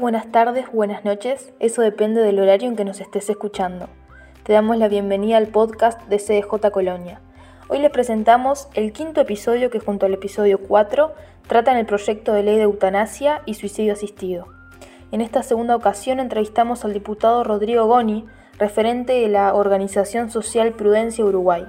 [0.00, 3.88] buenas tardes, buenas noches, eso depende del horario en que nos estés escuchando.
[4.42, 7.20] Te damos la bienvenida al podcast de CDJ Colonia.
[7.68, 11.14] Hoy les presentamos el quinto episodio que junto al episodio 4
[11.48, 14.48] tratan el proyecto de ley de eutanasia y suicidio asistido.
[15.12, 18.26] En esta segunda ocasión entrevistamos al diputado Rodrigo Goni,
[18.58, 21.66] referente de la Organización Social Prudencia Uruguay.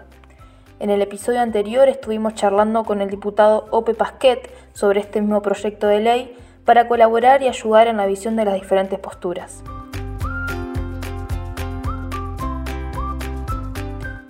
[0.79, 5.87] En el episodio anterior estuvimos charlando con el diputado Ope Pasquet sobre este mismo proyecto
[5.87, 9.63] de ley para colaborar y ayudar en la visión de las diferentes posturas.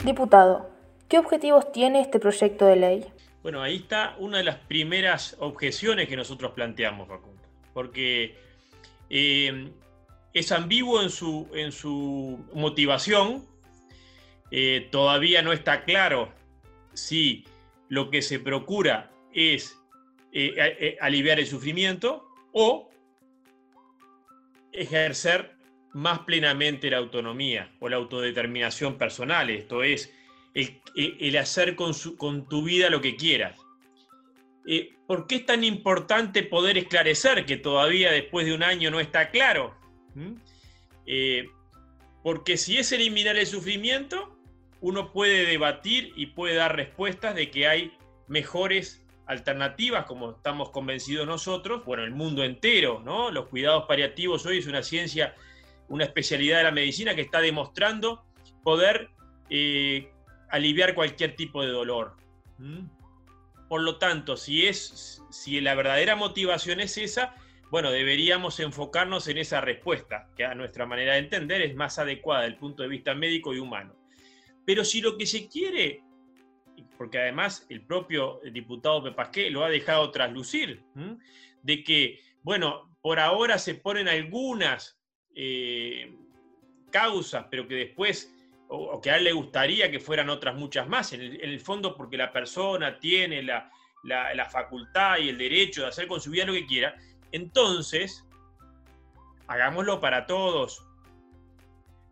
[0.05, 0.69] Diputado,
[1.09, 3.05] ¿qué objetivos tiene este proyecto de ley?
[3.41, 7.41] Bueno, ahí está una de las primeras objeciones que nosotros planteamos, Facundo,
[7.73, 8.35] porque
[9.09, 9.71] eh,
[10.31, 13.47] es ambiguo en su, en su motivación,
[14.51, 16.31] eh, todavía no está claro
[16.93, 17.45] si
[17.89, 19.75] lo que se procura es
[20.33, 22.89] eh, aliviar el sufrimiento o
[24.71, 25.55] ejercer
[25.93, 30.13] más plenamente la autonomía o la autodeterminación personal, esto es,
[30.53, 33.59] el, hacer con, con, tu vida lo que quieras.
[34.67, 38.99] Eh, ¿Por qué es tan importante poder esclarecer que todavía después de un año no
[38.99, 39.75] está claro?
[40.13, 40.33] ¿Mm?
[41.05, 41.49] Eh,
[42.21, 44.37] porque si es eliminar el sufrimiento,
[44.81, 47.93] uno puede debatir y puede dar respuestas de que hay
[48.27, 53.29] mejores alternativas, como estamos convencidos nosotros, bueno, el mundo entero, ¿no?
[53.29, 55.35] Los cuidados paliativos hoy es una ciencia,
[55.89, 58.25] una especialidad de la medicina que está demostrando
[58.63, 59.09] poder
[59.49, 60.09] eh,
[60.49, 62.15] aliviar cualquier tipo de dolor.
[63.67, 67.35] Por lo tanto, si, es, si la verdadera motivación es esa,
[67.69, 72.43] bueno, deberíamos enfocarnos en esa respuesta, que a nuestra manera de entender es más adecuada
[72.43, 73.93] desde el punto de vista médico y humano.
[74.65, 76.01] Pero si lo que se quiere
[76.97, 80.83] porque además el propio diputado Pepasqué lo ha dejado traslucir,
[81.61, 84.99] de que, bueno, por ahora se ponen algunas
[85.35, 86.13] eh,
[86.91, 88.33] causas, pero que después,
[88.67, 92.17] o, que a él le gustaría que fueran otras muchas más, en el, fondo porque
[92.17, 93.71] la persona tiene la,
[94.49, 96.95] facultad y el derecho de hacer con su vida lo que quiera,
[97.31, 98.25] entonces,
[99.47, 100.83] hagámoslo para todos.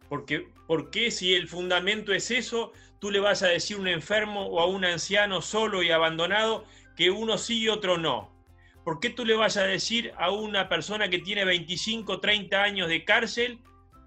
[0.10, 4.46] Porque, porque si el fundamento es eso, tú le vas a decir a un enfermo
[4.48, 8.34] o a un anciano solo y abandonado que uno sí y otro no?
[8.84, 12.88] ¿Por qué tú le vas a decir a una persona que tiene 25, 30 años
[12.88, 13.60] de cárcel,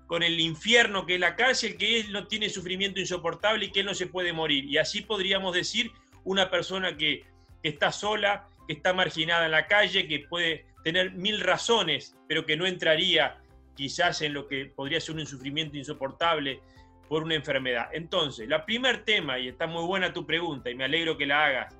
[0.07, 3.81] con el infierno que es la cárcel, que él no tiene sufrimiento insoportable y que
[3.81, 4.65] él no se puede morir?
[4.65, 5.91] Y así podríamos decir
[6.25, 7.25] una persona que,
[7.63, 12.47] que está sola, que está marginada en la calle, que puede tener mil razones, pero
[12.47, 13.39] que no entraría
[13.77, 16.61] quizás en lo que podría ser un sufrimiento insoportable
[17.09, 17.89] por una enfermedad.
[17.93, 21.47] Entonces, la primer tema, y está muy buena tu pregunta y me alegro que la
[21.47, 21.79] hagas,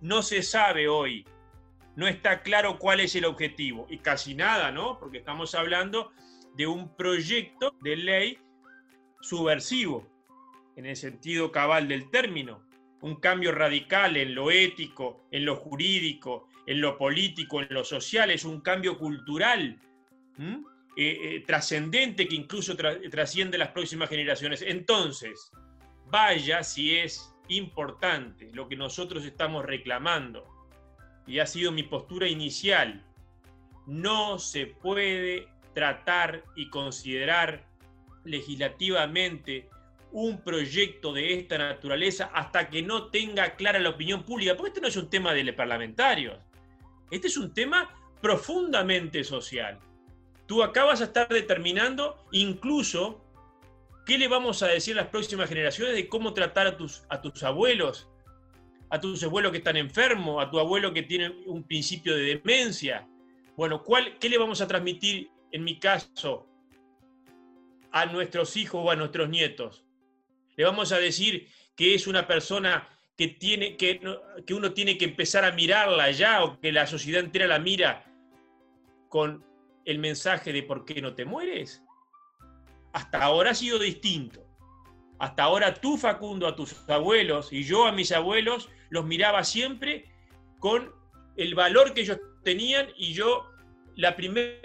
[0.00, 1.24] no se sabe hoy,
[1.96, 4.98] no está claro cuál es el objetivo y casi nada, ¿no?
[4.98, 6.12] Porque estamos hablando
[6.54, 8.38] de un proyecto de ley
[9.20, 10.06] subversivo,
[10.76, 12.62] en el sentido cabal del término,
[13.00, 18.30] un cambio radical en lo ético, en lo jurídico, en lo político, en lo social,
[18.30, 19.78] es un cambio cultural.
[20.98, 24.62] Eh, eh, trascendente que incluso trasciende las próximas generaciones.
[24.62, 25.52] Entonces,
[26.06, 30.56] vaya si es importante lo que nosotros estamos reclamando,
[31.26, 33.04] y ha sido mi postura inicial,
[33.86, 37.66] no se puede tratar y considerar
[38.24, 39.68] legislativamente
[40.12, 44.80] un proyecto de esta naturaleza hasta que no tenga clara la opinión pública, porque este
[44.80, 46.38] no es un tema de parlamentarios,
[47.10, 47.90] este es un tema
[48.22, 49.78] profundamente social.
[50.46, 53.24] Tú acá vas a estar determinando incluso
[54.06, 57.20] qué le vamos a decir a las próximas generaciones de cómo tratar a tus, a
[57.20, 58.08] tus abuelos,
[58.88, 63.08] a tus abuelos que están enfermos, a tu abuelo que tiene un principio de demencia.
[63.56, 66.46] Bueno, ¿cuál, ¿qué le vamos a transmitir, en mi caso,
[67.90, 69.84] a nuestros hijos o a nuestros nietos?
[70.56, 74.00] Le vamos a decir que es una persona que, tiene, que,
[74.46, 78.04] que uno tiene que empezar a mirarla ya o que la sociedad entera la mira
[79.08, 79.44] con
[79.86, 81.82] el mensaje de por qué no te mueres?
[82.92, 84.44] Hasta ahora ha sido distinto.
[85.18, 90.04] Hasta ahora tú, Facundo, a tus abuelos y yo a mis abuelos los miraba siempre
[90.58, 90.92] con
[91.36, 93.46] el valor que ellos tenían y yo,
[93.94, 94.14] la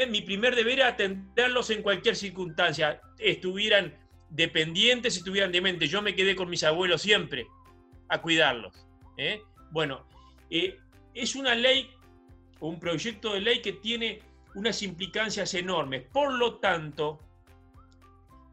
[0.10, 3.96] mi primer deber era atenderlos en cualquier circunstancia, estuvieran
[4.30, 5.90] dependientes, estuvieran dementes.
[5.90, 7.48] Yo me quedé con mis abuelos siempre
[8.10, 8.88] a cuidarlos.
[9.18, 9.42] ¿eh?
[9.72, 10.06] Bueno,
[10.50, 10.78] eh,
[11.14, 11.90] es una ley,
[12.60, 14.22] un proyecto de ley que tiene
[14.56, 16.04] unas implicancias enormes.
[16.12, 17.20] Por lo tanto,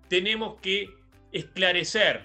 [0.09, 0.95] tenemos que
[1.33, 2.25] esclarecer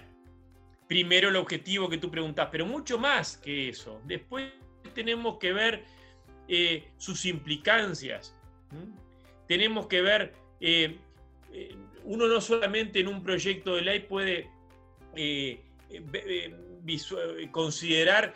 [0.86, 4.00] primero el objetivo que tú preguntas, pero mucho más que eso.
[4.04, 4.52] Después
[4.94, 5.84] tenemos que ver
[6.48, 8.34] eh, sus implicancias.
[9.46, 10.98] tenemos que ver, eh,
[11.52, 14.50] eh, uno no solamente en un proyecto de ley puede
[17.50, 18.34] considerar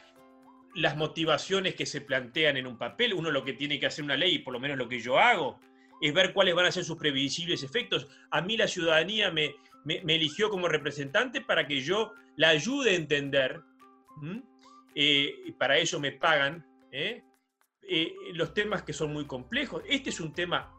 [0.74, 4.16] las motivaciones que se plantean en un papel, uno lo que tiene que hacer una
[4.16, 5.58] ley, por lo menos lo que yo hago,
[6.00, 8.06] es ver cuáles van a ser sus previsibles efectos.
[8.30, 9.54] A mí la ciudadanía me,
[9.86, 13.60] eligió como representante para que yo la ayude a entender,
[14.94, 16.64] y para eso me pagan,
[18.34, 19.82] los temas que son muy complejos.
[19.88, 20.72] Este es un tema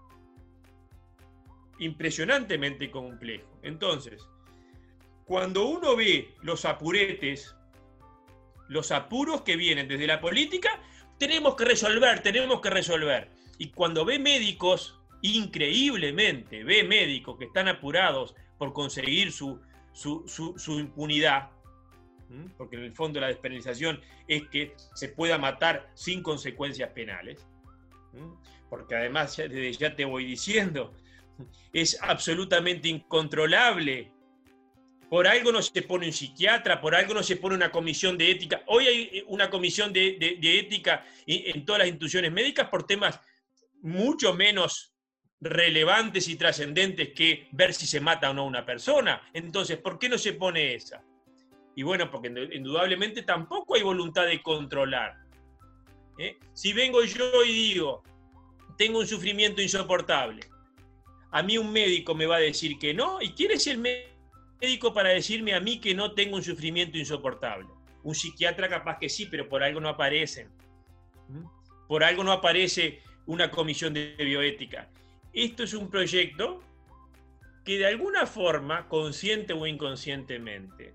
[1.80, 3.60] impresionantemente complejo.
[3.64, 4.22] Entonces,
[5.26, 7.56] cuando uno ve los apuretes,
[8.70, 10.70] los apuros que vienen desde la política,
[11.18, 13.30] tenemos que resolver, tenemos que resolver.
[13.58, 19.60] Y cuando ve médicos, increíblemente, ve médicos que están apurados por conseguir su,
[19.94, 21.50] su, impunidad,
[22.58, 27.46] porque en el fondo la despenalización es que se pueda matar sin consecuencias penales,
[28.70, 30.94] porque además desde ya te voy diciendo,
[31.74, 34.12] es absolutamente incontrolable.
[35.10, 38.30] Por algo no se pone un psiquiatra, por algo no se pone una comisión de
[38.30, 38.62] ética.
[38.68, 43.20] Hoy hay una comisión de, ética en todas las instituciones médicas por temas
[43.82, 44.94] mucho menos
[45.42, 49.30] relevantes y trascendentes que ver si se mata o no una persona.
[49.34, 51.04] Entonces, ¿por qué no se pone esa?
[51.76, 55.16] Y bueno, porque indudablemente tampoco hay voluntad de controlar.
[56.20, 56.38] ¿eh?
[56.54, 58.04] Si vengo yo y digo,
[58.78, 60.42] tengo un sufrimiento insoportable,
[61.32, 63.22] a mí un médico me va a decir que no.
[63.22, 64.19] ¿Y quién es el médico
[64.94, 67.68] para decirme a mí que no tengo un sufrimiento insoportable?
[68.04, 70.50] Un psiquiatra capaz que sí, pero por algo no aparecen.
[71.88, 74.90] Por algo no aparece una comisión de bioética.
[75.34, 76.62] Esto es un proyecto
[77.64, 80.94] que de alguna forma, consciente o inconscientemente,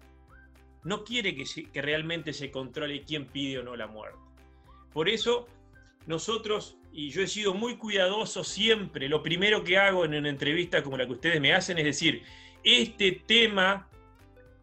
[0.82, 4.18] no quiere que, que realmente se controle quién pide o no la muerte.
[4.92, 5.46] Por eso
[6.06, 9.08] nosotros y yo he sido muy cuidadoso siempre.
[9.08, 12.22] Lo primero que hago en una entrevista como la que ustedes me hacen es decir,
[12.64, 13.88] este tema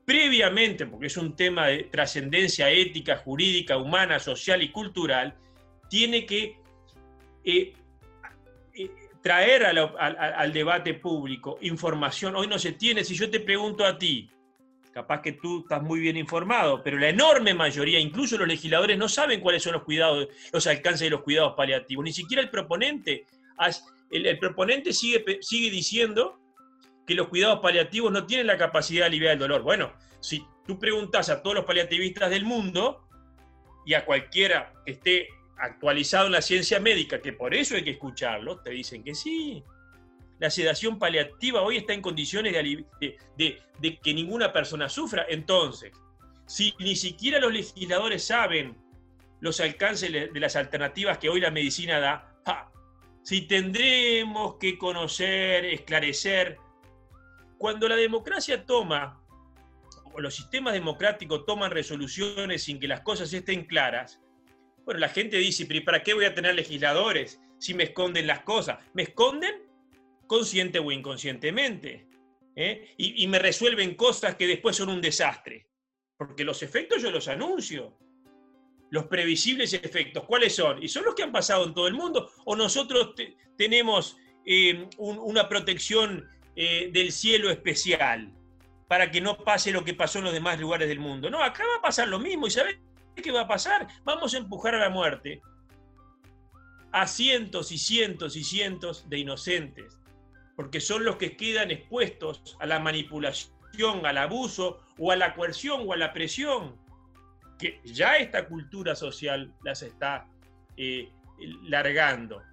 [0.06, 5.38] previamente, porque es un tema de trascendencia ética, jurídica, humana, social y cultural,
[5.90, 6.58] tiene que
[7.44, 7.74] eh,
[8.74, 12.36] eh, traer al debate público información.
[12.36, 14.30] Hoy no se tiene, si yo te pregunto a ti,
[14.92, 19.08] capaz que tú estás muy bien informado, pero la enorme mayoría, incluso los legisladores, no
[19.08, 22.04] saben cuáles son los cuidados, los alcances de los cuidados paliativos.
[22.04, 23.26] Ni siquiera el proponente.
[24.10, 26.40] El, proponente sigue, sigue diciendo
[27.12, 29.64] que los cuidados paliativos no tienen la capacidad de aliviar el dolor.
[29.64, 29.92] Bueno,
[30.22, 33.06] si tú preguntas a todos los paliativistas del mundo
[33.86, 35.28] y a cualquiera que esté
[35.58, 39.62] actualizado en la ciencia médica, que por eso hay que escucharlo, te dicen que sí
[40.40, 45.26] la sedación paliativa hoy está en condiciones de, que ninguna persona sufra.
[45.28, 45.92] Entonces,
[46.48, 48.78] si ni siquiera los legisladores saben
[49.42, 52.32] los alcances de las alternativas que hoy la medicina da,
[53.22, 56.58] si tendremos que conocer, esclarecer,
[57.62, 59.24] cuando la democracia toma,
[60.14, 64.20] o los sistemas democráticos toman resoluciones sin que las cosas estén claras,
[64.84, 68.40] bueno, la gente dice, pero ¿para qué voy a tener legisladores si me esconden las
[68.40, 68.80] cosas?
[68.96, 69.62] ¿Me esconden
[70.26, 72.08] consciente o inconscientemente.
[72.56, 72.96] ¿eh?
[72.98, 75.68] Y, me resuelven cosas que después son un desastre.
[76.18, 77.96] Porque los efectos yo los anuncio.
[78.90, 80.82] Los previsibles efectos, ¿cuáles son?
[80.82, 82.32] ¿Y son los que han pasado en todo el mundo?
[82.46, 83.14] ¿O nosotros
[83.56, 86.28] tenemos eh, una protección
[86.64, 88.32] eh, del cielo especial
[88.88, 91.30] para que no pase lo que pasó en los demás lugares del mundo?
[91.30, 92.46] No, acá va a pasar lo mismo.
[92.46, 92.78] ¿Y sabes
[93.16, 93.88] qué va a pasar?
[94.04, 95.42] Vamos a empujar a la muerte
[96.92, 99.98] a cientos y cientos y cientos de inocentes
[100.56, 105.82] porque son los que quedan expuestos a la manipulación, al abuso o a la coerción
[105.88, 106.76] o a la presión,
[107.58, 110.28] que ya esta cultura social las está
[110.78, 111.10] eh,
[111.64, 112.44] largando.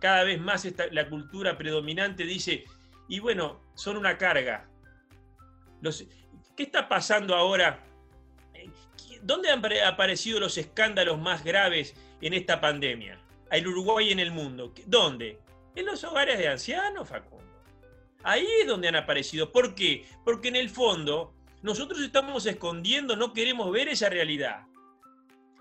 [0.00, 2.64] Cada vez más la cultura predominante dice,
[3.08, 4.68] y bueno, son una carga.
[6.56, 7.84] ¿Qué está pasando ahora?
[9.22, 13.20] ¿Dónde han aparecido los escándalos más graves en esta pandemia?
[13.50, 14.72] El Uruguay en el mundo.
[14.86, 15.38] ¿Dónde?
[15.74, 17.44] En los hogares de ancianos, Facundo.
[18.22, 19.52] Ahí es donde han aparecido.
[19.52, 20.06] ¿Por qué?
[20.24, 24.66] Porque en el fondo nosotros estamos escondiendo, no queremos ver esa realidad.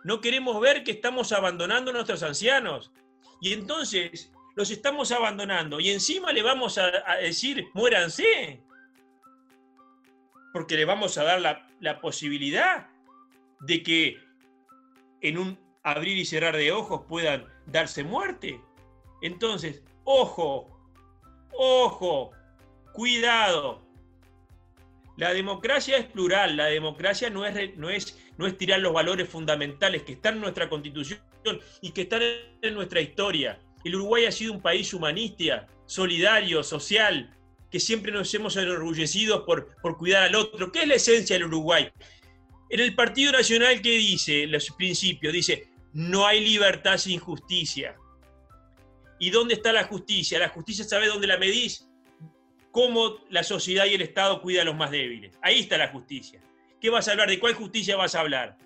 [0.03, 2.91] No queremos ver que estamos abandonando a nuestros ancianos.
[3.41, 8.63] Y entonces los estamos abandonando y encima le vamos a, decir, muéranse.
[10.53, 12.87] Porque le vamos a dar la, la posibilidad
[13.59, 14.17] de que
[15.21, 18.61] en un abrir y cerrar de ojos puedan darse muerte.
[19.21, 20.69] Entonces, ojo,
[21.51, 22.31] ojo,
[22.95, 23.81] Cuidado.
[25.17, 29.27] La democracia es plural, la democracia no es, no, es, no es tirar los valores
[29.27, 31.19] fundamentales que están en nuestra constitución
[31.81, 32.21] y que están
[32.61, 33.59] en nuestra historia.
[33.85, 37.31] El Uruguay ha sido un país humanista, solidario, social,
[37.69, 40.71] que siempre nos hemos enorgullecido por, por cuidar al otro.
[40.71, 41.91] ¿Qué es la esencia del Uruguay?
[42.71, 44.47] En el Partido Nacional, ¿qué dice?
[44.47, 47.95] Los principios, dice, no hay libertad sin justicia.
[49.19, 50.39] ¿Y dónde está la justicia?
[50.39, 51.87] La justicia, ¿sabe dónde la medís?
[52.71, 55.37] Cómo la sociedad y el Estado cuidan a los más débiles.
[55.43, 56.41] Ahí está la justicia.
[56.81, 57.29] ¿Qué vas a hablar?
[57.29, 58.57] ¿De cuál justicia vas a hablar?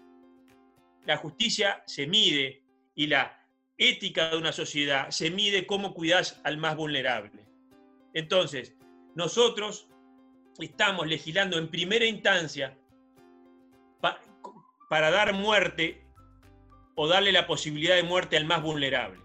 [1.05, 2.63] La justicia se mide
[2.95, 3.38] y la
[3.79, 7.31] ética de una sociedad se mide cómo cuidas al más vulnerable.
[8.13, 8.75] Entonces,
[9.15, 9.87] nosotros
[10.59, 12.77] estamos legislando en primera instancia
[14.89, 16.03] para dar muerte
[16.95, 19.19] o darle la posibilidad de muerte al más vulnerable.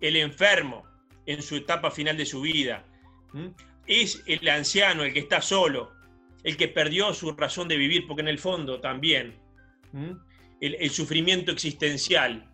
[0.00, 0.84] El enfermo
[1.24, 2.84] en su etapa final de su vida
[3.86, 5.92] es el anciano, el que está solo,
[6.42, 9.38] el que perdió su razón de vivir, porque en el fondo también
[10.60, 12.48] el, sufrimiento existencial,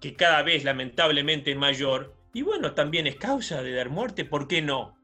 [0.00, 4.46] que cada vez lamentablemente es mayor, y bueno, también es causa de dar muerte, ¿por
[4.46, 4.96] qué no?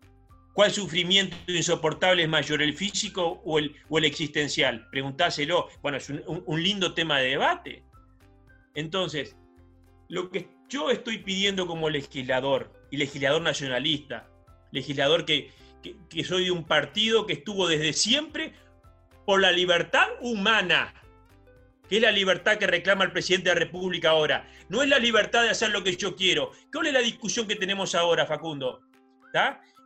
[0.53, 4.87] ¿Cuál sufrimiento insoportable es mayor, el físico o el, o el existencial?
[4.91, 5.69] Preguntáselo.
[5.81, 7.85] Bueno, es un, lindo tema de debate.
[8.75, 9.35] Entonces,
[10.09, 14.29] lo que yo estoy pidiendo como legislador, y legislador nacionalista,
[14.73, 15.51] legislador que,
[16.11, 18.53] que, soy de un partido que estuvo desde siempre
[19.25, 20.93] por la libertad humana,
[21.89, 24.49] que es la libertad que reclama el presidente de la República ahora.
[24.69, 26.53] No es la libertad de hacer lo que yo quiero.
[26.73, 28.81] ¿Cuál es la discusión que tenemos ahora, Facundo?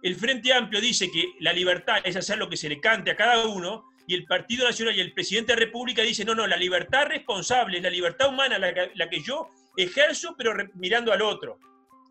[0.03, 3.17] El Frente Amplio dice que la libertad es hacer lo que se le cante a
[3.17, 6.47] cada uno, y el Partido Nacional y el presidente de la República dicen, no, no,
[6.47, 11.59] la libertad responsable, es la libertad humana la que, yo ejerzo, pero mirando al otro.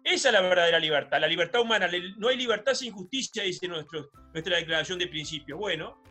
[0.04, 1.89] Esa es la verdadera libertad, la libertad humana.
[2.18, 5.58] No hay libertad sin justicia, dice nuestra declaración de principio.
[5.58, 6.04] Bueno,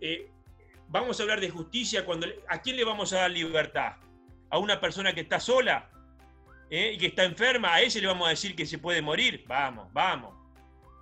[0.00, 0.30] eh,
[0.90, 2.26] vamos a hablar de justicia cuando...
[2.48, 3.94] ¿A quién le vamos a dar libertad?
[4.50, 5.88] ¿A una persona que está sola
[6.68, 7.74] eh, y que está enferma?
[7.74, 9.44] ¿A ese le vamos a decir que se puede morir?
[9.46, 10.34] Vamos, vamos.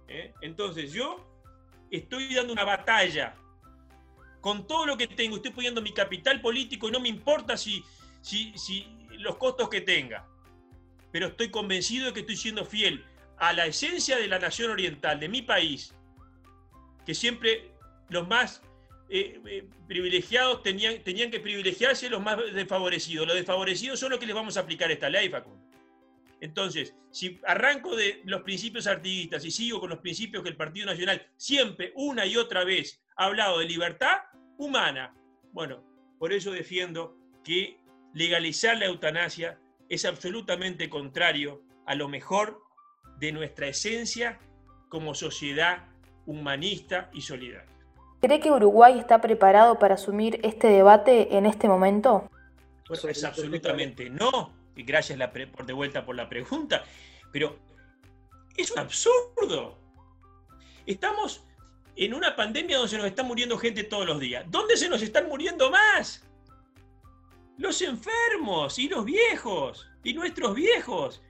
[0.07, 0.33] Eh.
[0.43, 1.27] Entonces yo
[1.91, 3.35] estoy dando una batalla
[4.41, 5.37] con todo lo que tengo.
[5.37, 7.83] Estoy poniendo mi capital político y no me importa si,
[8.21, 10.27] si, si los costos que tenga.
[11.11, 13.05] Pero estoy convencido de que estoy siendo fiel
[13.39, 15.95] a la esencia de la nación oriental, de mi país,
[17.07, 17.73] que siempre
[18.11, 18.63] los más
[19.11, 23.27] eh, eh, privilegiados tenían, tenían que privilegiarse los más desfavorecidos.
[23.27, 25.65] Los desfavorecidos son los que les vamos a aplicar esta ley, Facundo.
[26.41, 30.87] Entonces, si arranco de los principios artiguistas y sigo con los principios que el Partido
[30.87, 34.19] Nacional siempre, una y otra vez, ha hablado de libertad
[34.57, 35.15] humana,
[35.53, 35.83] bueno,
[36.19, 37.81] por eso defiendo que
[38.15, 42.63] legalizar la eutanasia es absolutamente contrario a lo mejor
[43.19, 44.39] de nuestra esencia
[44.89, 45.89] como sociedad
[46.27, 47.78] humanista y solidaria.
[48.21, 52.29] ¿Cree que Uruguay está preparado para asumir este debate en este momento?
[52.87, 55.19] Pues es absolutamente no, y gracias
[55.53, 56.83] por de vuelta por la pregunta,
[57.33, 57.57] pero
[58.57, 59.79] es un absurdo.
[60.85, 61.45] Estamos
[61.95, 64.45] en una pandemia donde se nos está muriendo gente todos los días.
[64.49, 66.25] ¿Dónde se nos están muriendo más?
[67.57, 71.23] Los enfermos y los viejos, y nuestros viejos,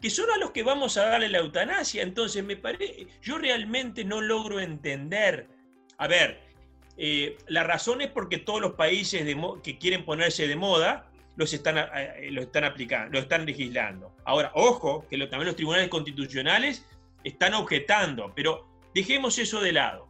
[0.00, 2.02] que son a los que vamos a darle la eutanasia.
[2.02, 5.53] Entonces, me parece, yo realmente no logro entender
[5.98, 6.40] a ver,
[6.96, 9.24] eh, la razón es porque todos los países
[9.62, 14.12] que quieren ponerse de moda los están, eh, están aplicando, lo están legislando.
[14.24, 16.86] Ahora, ojo, que también los tribunales constitucionales
[17.24, 20.08] están objetando, pero dejemos eso de lado.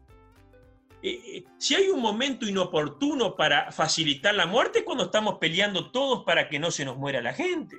[1.03, 6.49] Eh, si hay un momento inoportuno para facilitar la muerte cuando estamos peleando todos para
[6.49, 7.77] que no se nos muera la gente.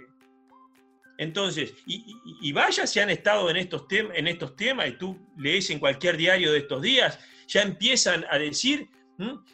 [1.18, 5.80] Entonces, y, vaya si han estado en estos, en estos temas, y tú lees en
[5.80, 8.90] cualquier diario de estos días, ya empiezan a decir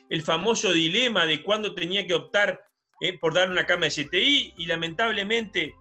[0.09, 2.59] el famoso dilema de cuándo tenía que optar
[2.99, 5.75] eh, por dar una cama de CTI, y lamentablemente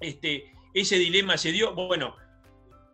[0.00, 1.74] este, ese dilema se dio.
[1.74, 2.16] Bueno,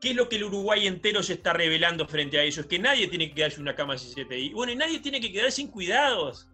[0.01, 2.61] ¿qué es lo que el Uruguay entero se está revelando frente a eso?
[2.61, 4.53] Es que nadie tiene que quedarse una cama de CTI.
[4.53, 6.49] Bueno, y nadie tiene que quedar sin cuidados.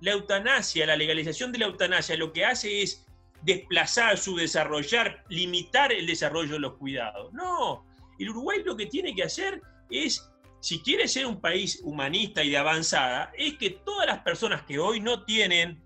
[0.00, 3.03] La eutanasia, la legalización de la eutanasia, lo que hace es
[3.44, 7.32] desplazar, subdesarrollar, limitar el desarrollo de los cuidados.
[7.32, 7.84] No,
[8.18, 9.60] el Uruguay lo que tiene que hacer
[9.90, 14.62] es, si quiere ser un país humanista y de avanzada, es que todas las personas
[14.62, 15.82] que hoy no tienen,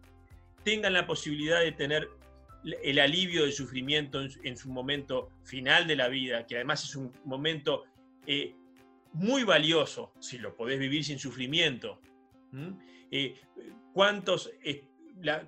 [0.64, 2.08] tengan la posibilidad de tener
[2.82, 7.12] el alivio del sufrimiento en, su momento final de la vida, que además es un
[7.24, 7.84] momento
[8.26, 8.54] eh,
[9.12, 12.00] muy valioso, si lo podés vivir sin sufrimiento.
[13.10, 13.34] Eh,
[13.92, 14.50] ¿Cuántos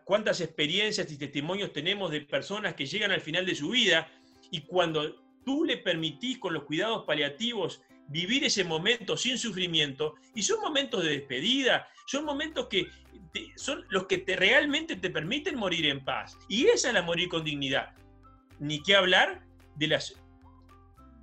[0.04, 4.08] cuántas experiencias y testimonios tenemos de personas que llegan al final de su vida
[4.50, 10.42] y cuando tú le permitís con los cuidados paliativos vivir ese momento sin sufrimiento, y
[10.42, 12.88] son momentos de despedida, son momentos que
[13.54, 16.36] son los que te, realmente te permiten morir en paz.
[16.48, 17.94] Y esa es la morir con dignidad.
[18.58, 19.42] ni qué hablar
[19.76, 20.14] de, las,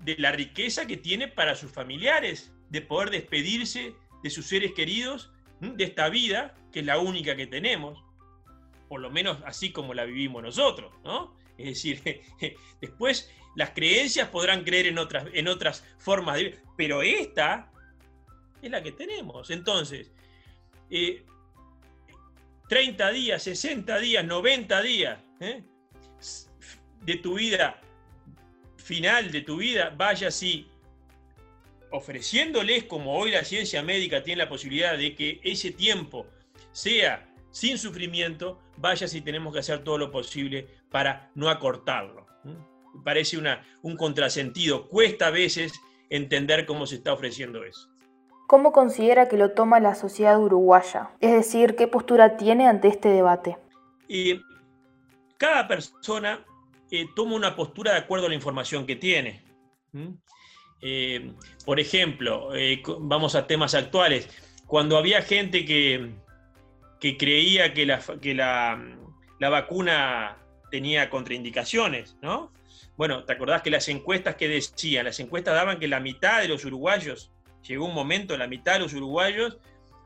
[0.05, 5.31] de la riqueza que tiene para sus familiares, de poder despedirse de sus seres queridos,
[5.59, 8.03] de esta vida, que es la única que tenemos,
[8.87, 11.35] por lo menos así como la vivimos nosotros, ¿no?
[11.57, 12.23] Es decir,
[12.81, 17.71] después las creencias podrán creer en otras, en otras formas de vida, pero esta
[18.61, 19.49] es la que tenemos.
[19.49, 20.11] Entonces,
[22.69, 25.63] 30 eh, días, 60 días, 90 días ¿eh?
[27.01, 27.81] de tu vida,
[28.77, 30.69] final de tu vida, vaya así,
[31.91, 36.27] ofreciéndoles, como hoy la ciencia médica tiene la posibilidad de que ese tiempo
[36.71, 42.25] sea sin sufrimiento, vaya si tenemos que hacer todo lo posible para no acortarlo.
[43.03, 44.87] Parece una, un contrasentido.
[44.87, 45.73] Cuesta a veces
[46.09, 47.89] entender cómo se está ofreciendo eso.
[48.47, 51.09] ¿Cómo considera que lo toma la sociedad uruguaya?
[51.19, 53.57] Es decir, ¿qué postura tiene ante este debate?
[55.37, 56.45] cada persona
[56.89, 59.43] eh, toma una postura de acuerdo a la información que tiene.
[60.81, 61.33] Eh,
[61.65, 64.29] por ejemplo, eh, vamos a temas actuales.
[64.65, 66.13] Cuando había gente que,
[66.99, 68.97] que creía que, la, que la,
[69.39, 70.37] la, vacuna
[70.71, 72.51] tenía contraindicaciones, ¿no?
[72.95, 75.05] Bueno, ¿te acordás que las encuestas que decían?
[75.05, 78.79] Las encuestas daban que la mitad de los uruguayos llegó un momento, la mitad de
[78.79, 79.59] los uruguayos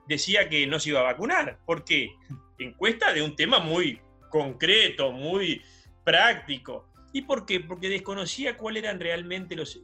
[0.07, 1.59] decía que no se iba a vacunar.
[1.65, 2.11] ¿Por qué?
[2.59, 5.61] Encuesta de un tema muy concreto, muy
[6.03, 6.87] práctico.
[7.13, 7.59] ¿Y por qué?
[7.59, 9.81] Porque desconocía cuáles eran realmente los,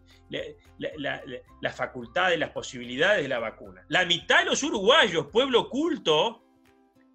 [0.80, 3.86] las facultades, las posibilidades de la vacuna.
[3.90, 6.47] La mitad de los uruguayos, pueblo culto,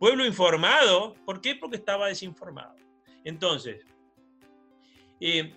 [0.02, 1.54] pueblo informado, ¿por qué?
[1.54, 2.74] Porque estaba desinformado.
[3.22, 3.86] Entonces,
[5.20, 5.52] eh,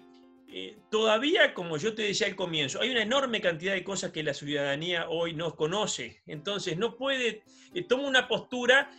[0.47, 4.21] eh, todavía, como yo te decía al comienzo, hay una enorme cantidad de cosas que
[4.21, 6.21] la ciudadanía hoy no conoce.
[6.27, 7.41] Entonces, no puede,
[7.73, 8.91] eh, toma una postura,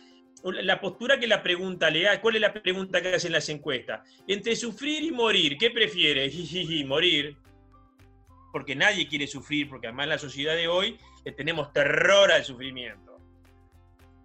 [0.43, 4.01] la postura que la pregunta le ¿cuál es la pregunta que hacen las encuestas?
[4.27, 6.29] Entre sufrir y morir, ¿qué prefiere?
[6.85, 7.37] morir.
[8.51, 12.43] Porque nadie quiere sufrir, porque además en la sociedad de hoy le tenemos terror al
[12.43, 13.06] sufrimiento.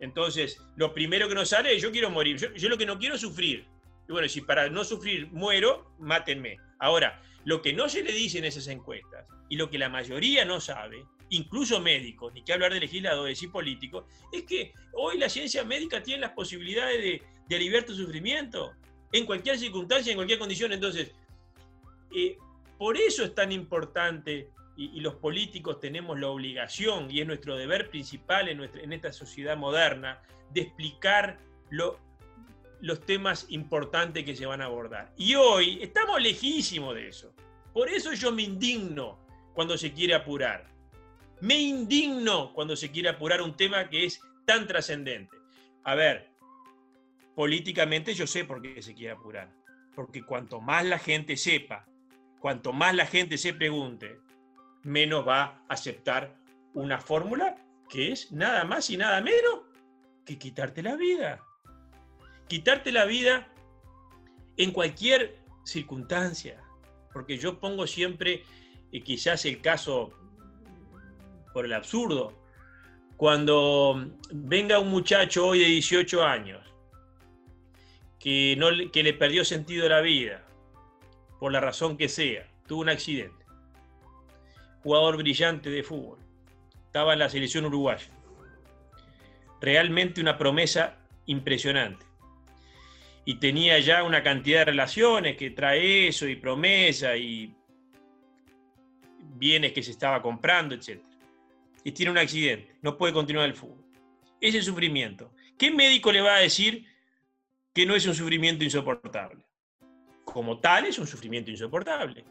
[0.02, 3.14] Entonces, lo primero que nos sale es yo quiero morir, yo, lo que no quiero
[3.14, 3.64] es sufrir.
[4.08, 6.56] Y bueno, si para no sufrir muero, mátenme.
[6.80, 10.44] Ahora, lo que no se le dice en esas encuestas y lo que la mayoría
[10.44, 15.28] no sabe, incluso médicos, ni que hablar de legisladores y políticos, es que hoy la
[15.28, 17.22] ciencia médica tiene las posibilidades de,
[17.54, 18.72] aliviar tu sufrimiento
[19.12, 20.72] en cualquier circunstancia, en cualquier condición.
[20.72, 21.12] Entonces,
[22.12, 22.36] eh,
[22.76, 27.90] por eso es tan importante y, los políticos tenemos la obligación y es nuestro deber
[27.90, 31.38] principal en, nuestra, en esta sociedad moderna de explicar
[31.70, 31.98] lo,
[32.80, 35.12] los temas importantes que se van a abordar.
[35.16, 37.34] Y hoy estamos lejísimos de eso.
[37.72, 39.18] Por eso yo me indigno
[39.54, 40.70] cuando se quiere apurar.
[41.40, 45.36] Me indigno cuando se quiere apurar un tema que es tan trascendente.
[45.84, 46.30] A ver,
[47.34, 49.52] políticamente yo sé por qué se quiere apurar.
[49.94, 51.86] Porque cuanto más la gente sepa,
[52.40, 54.18] cuanto más la gente se pregunte,
[54.82, 56.36] menos va a aceptar
[56.74, 57.56] una fórmula
[57.88, 59.60] que es nada más y nada menos
[60.24, 61.40] que quitarte la vida.
[62.48, 63.48] Quitarte la vida
[64.56, 66.62] en cualquier circunstancia,
[67.12, 68.44] porque yo pongo siempre,
[68.90, 70.12] y quizás el caso
[71.52, 72.32] por el absurdo,
[73.16, 76.60] cuando venga un muchacho hoy de 18 años
[78.18, 80.44] que, no, que le perdió sentido a la vida,
[81.38, 83.41] por la razón que sea, tuvo un accidente,
[84.82, 86.18] jugador brillante de fútbol,
[86.86, 88.10] estaba en la selección uruguaya,
[89.60, 92.12] realmente una promesa impresionante
[93.24, 97.54] y tenía ya una cantidad de relaciones que trae eso y promesa y
[99.36, 101.00] bienes que se estaba comprando, etc.
[101.84, 103.84] Y tiene un accidente, no puede continuar el fútbol.
[104.40, 105.32] Ese sufrimiento.
[105.56, 106.86] ¿Qué médico le va a decir
[107.72, 109.44] que no es un sufrimiento insoportable?
[110.24, 112.24] Como tal, es un sufrimiento insoportable.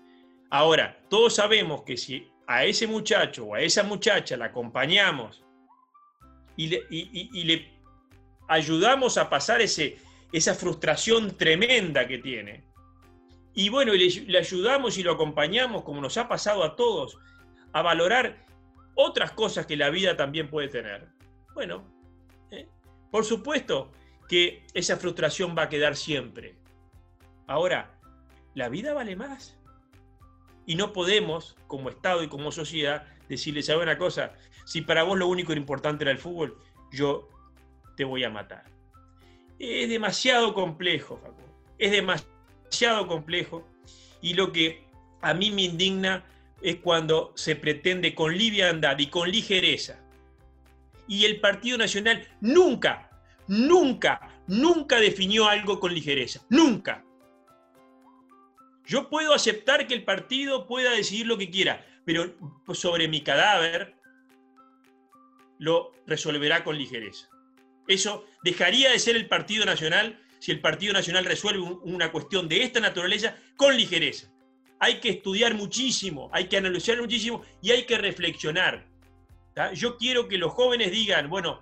[0.50, 5.42] Ahora, todos sabemos que si a ese muchacho o a esa muchacha la acompañamos
[6.58, 7.72] y le,
[8.50, 9.98] ayudamos a pasar ese,
[10.34, 12.66] esa frustración tremenda que tiene.
[13.54, 17.18] Y bueno, le, ayudamos y lo acompañamos, como nos ha pasado a todos,
[17.72, 18.46] a valorar
[18.96, 21.08] otras cosas que la vida también puede tener.
[21.54, 21.86] Bueno,
[22.52, 22.68] ¿eh?
[23.12, 23.92] por supuesto
[24.28, 26.56] que esa frustración va a quedar siempre.
[27.48, 27.98] Ahora,
[28.56, 29.58] la vida vale más.
[30.66, 34.34] Y no podemos, como Estado y como sociedad, decirle, ¿sabe una cosa?
[34.66, 36.58] Si para vos lo único importante era el fútbol,
[36.92, 37.30] yo
[37.96, 38.72] te voy a matar
[39.62, 41.54] es demasiado complejo, Facundo.
[41.78, 43.68] Es demasiado complejo.
[44.22, 44.84] Y lo que
[45.22, 46.26] a mí me indigna
[46.62, 50.00] es cuando se pretende con liviandad y con ligereza.
[51.08, 53.10] Y el Partido Nacional nunca,
[53.48, 56.42] nunca, nunca definió algo con ligereza.
[56.50, 57.04] Nunca.
[58.86, 62.34] Yo puedo aceptar que el partido pueda decidir lo que quiera, pero
[62.74, 63.96] sobre mi cadáver
[65.60, 67.30] lo resolverá con ligereza.
[67.88, 72.64] Eso dejaría de ser el Partido Nacional si el Partido Nacional resuelve una cuestión de
[72.64, 74.28] esta naturaleza con ligereza.
[74.80, 78.88] Hay que estudiar muchísimo, hay que analizar muchísimo y hay que reflexionar.
[79.76, 81.62] Yo quiero que los jóvenes digan, bueno,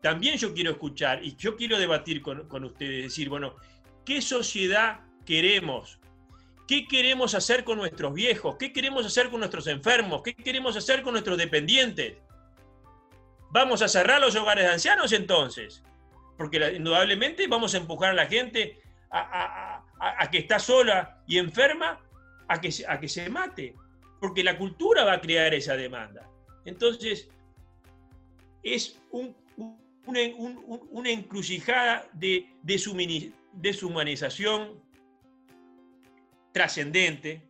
[0.00, 3.56] también yo quiero escuchar y yo quiero debatir con, ustedes, decir, bueno,
[4.04, 5.98] ¿qué sociedad queremos?
[6.66, 8.56] ¿Qué queremos hacer con nuestros viejos?
[8.58, 10.22] ¿Qué queremos hacer con nuestros enfermos?
[10.22, 12.16] ¿Qué queremos hacer con nuestros dependientes?
[13.50, 15.82] ¿Vamos a cerrar los hogares de ancianos entonces?
[16.38, 19.84] Porque indudablemente vamos a empujar a la gente a,
[20.30, 22.00] que está sola y enferma
[22.48, 23.74] a que, a que se mate.
[24.20, 26.30] Porque la cultura va a crear esa demanda.
[26.64, 27.28] Entonces,
[28.62, 34.82] es una, encrucijada de deshumanización
[36.54, 37.42] trascendente,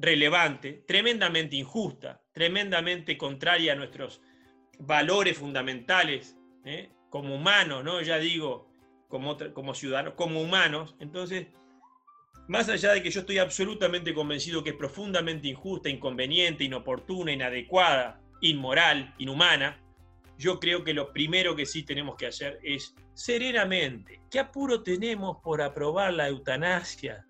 [0.00, 4.20] relevante, tremendamente injusta, tremendamente contraria a nuestros
[4.80, 6.90] valores fundamentales ¿eh?
[7.08, 8.02] como humanos, ¿no?
[8.02, 8.68] ya digo,
[9.08, 10.96] como, como ciudadanos, como humanos.
[10.98, 11.46] Entonces,
[12.48, 18.20] más allá de que yo estoy absolutamente convencido que es profundamente injusta, inconveniente, inoportuna, inadecuada,
[18.40, 19.80] inmoral, inhumana,
[20.36, 25.38] yo creo que lo primero que sí tenemos que hacer es serenamente, ¿qué apuro tenemos
[25.44, 27.24] por aprobar la eutanasia?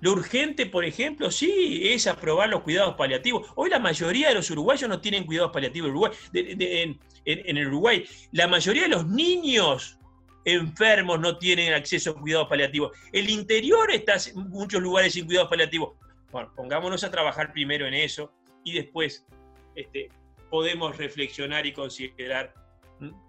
[0.00, 3.50] Lo urgente, por ejemplo, sí, es aprobar los cuidados paliativos.
[3.54, 8.04] Hoy la mayoría de los uruguayos no tienen cuidados paliativos en, Uruguay, en, Uruguay.
[8.32, 9.98] La mayoría de los niños
[10.44, 12.96] enfermos no tienen acceso a cuidados paliativos.
[13.12, 15.96] El interior está en muchos lugares sin cuidados paliativos.
[16.30, 18.32] Bueno, pongámonos a trabajar primero en eso
[18.64, 19.26] y después
[19.74, 20.08] este,
[20.48, 22.54] podemos reflexionar y considerar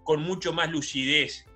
[0.04, 1.46] con mucho más lucidez,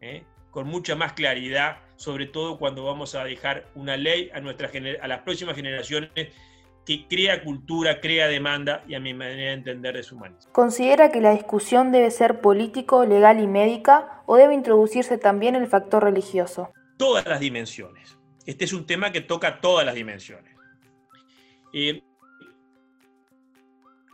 [0.00, 0.24] ¿eh?
[0.54, 4.70] Con mucha más claridad sobre todo cuando vamos a dejar una ley a, nuestra,
[5.02, 6.10] a las próximas generaciones
[6.86, 10.48] que crea cultura, crea demanda y a mi manera de entender deshumaniza.
[10.52, 15.66] ¿Considera que la discusión debe ser político, legal y médica o debe introducirse también el
[15.66, 16.72] factor religioso?
[16.96, 18.16] Todas las dimensiones.
[18.46, 20.54] Este es un tema que toca todas las dimensiones.
[21.72, 22.00] Eh,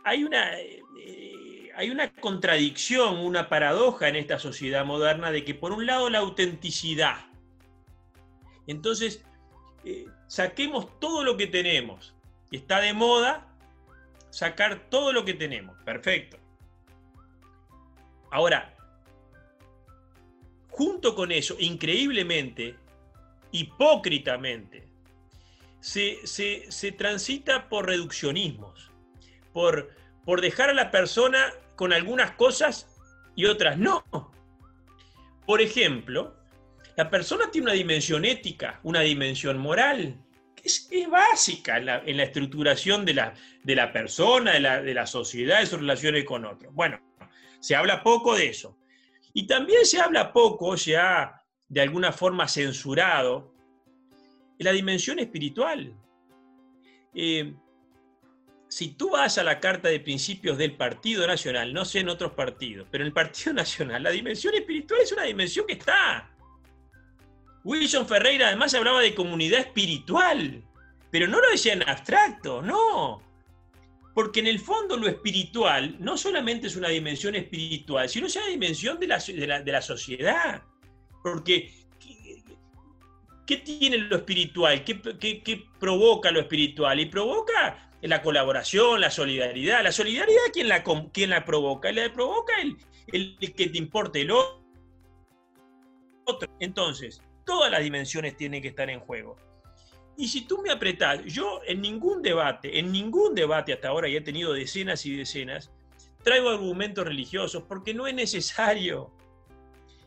[0.03, 0.79] hay, una, eh,
[1.81, 6.19] hay una contradicción, una paradoja en esta sociedad moderna de que por un lado la
[6.19, 7.25] autenticidad,
[8.67, 9.23] entonces,
[9.83, 12.13] eh, saquemos todo lo que tenemos.
[12.51, 13.47] Está de moda
[14.29, 15.75] sacar todo lo que tenemos.
[15.83, 16.37] Perfecto.
[18.29, 18.75] Ahora,
[20.69, 22.75] junto con eso, increíblemente,
[23.51, 24.87] hipócritamente,
[25.79, 28.91] se, se, transita por reduccionismos,
[29.51, 29.89] por,
[30.23, 32.87] por dejar a la persona con algunas cosas
[33.35, 34.03] y otras no.
[35.45, 36.35] Por ejemplo,
[36.95, 40.21] la persona tiene una dimensión ética, una dimensión moral,
[40.55, 41.85] que es, básica en
[42.17, 46.25] la, estructuración de la, de la persona, de la, de la sociedad, de sus relaciones
[46.25, 46.73] con otros.
[46.73, 46.99] Bueno,
[47.59, 48.77] se habla poco de eso.
[49.33, 53.53] Y también se habla poco, se ha de alguna forma censurado,
[54.57, 55.93] la dimensión espiritual.
[57.13, 57.53] Eh,
[58.71, 62.31] si tú vas a la Carta de Principios del Partido Nacional, no sé en otros
[62.31, 66.31] partidos, pero en el Partido Nacional, la dimensión espiritual es una dimensión que está.
[67.65, 70.63] Wilson Ferreira además hablaba de comunidad espiritual,
[71.11, 73.21] pero no lo decía en abstracto, no.
[74.15, 78.47] Porque en el fondo lo espiritual no solamente es una dimensión espiritual, sino es una
[78.47, 80.63] dimensión de la, de la, sociedad.
[81.21, 81.73] Porque,
[83.45, 84.85] ¿qué, tiene lo espiritual?
[84.85, 87.01] ¿Qué, provoca lo espiritual?
[87.01, 89.83] Y provoca la colaboración, la solidaridad.
[89.83, 91.91] La solidaridad, ¿quién la, quién la provoca?
[91.91, 92.77] La provoca el,
[93.11, 94.61] el que te importe el otro.
[96.59, 99.35] Entonces, todas las dimensiones tienen que estar en juego.
[100.17, 104.15] Y si tú me apretás, yo en ningún debate, en ningún debate hasta ahora, y
[104.15, 105.71] he tenido decenas y decenas,
[106.23, 109.11] traigo argumentos religiosos porque no es necesario.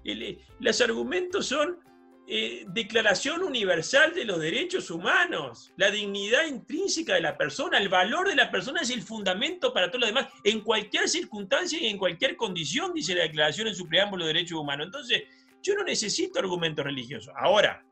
[0.04, 1.80] Eh, los argumentos son
[2.26, 8.28] eh, declaración universal de los derechos humanos, la dignidad intrínseca de la persona, el valor
[8.28, 11.98] de la persona es el fundamento para todo lo demás, en cualquier circunstancia y en
[11.98, 14.87] cualquier condición, dice la declaración en su preámbulo de derechos humanos.
[14.87, 15.24] Entonces,
[15.62, 17.34] yo no necesito argumentos religiosos.
[17.37, 17.84] Ahora,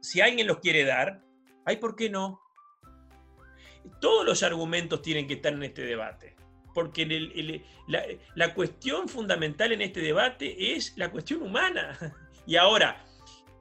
[0.00, 1.22] si alguien los quiere dar,
[1.64, 2.40] ¿ay por qué no?
[4.00, 6.34] Todos los argumentos tienen que estar en este debate,
[6.74, 7.62] porque
[8.34, 11.96] la, cuestión fundamental en este debate es la cuestión humana.
[12.48, 13.04] Y ahora,